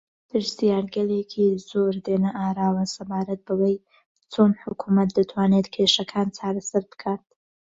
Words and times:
پرسیارگەلێکی 0.29 1.47
زۆر 1.69 1.93
دێنە 2.05 2.31
ئاراوە 2.39 2.85
سەبارەت 2.95 3.41
بەوەی 3.47 3.75
چۆن 4.31 4.51
حکوومەت 4.63 5.09
دەتوانێت 5.17 5.67
کێشەکان 5.75 6.27
چارەسەر 6.37 6.83
بکات 6.91 7.23